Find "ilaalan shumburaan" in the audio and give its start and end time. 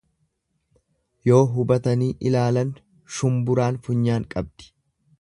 2.31-3.81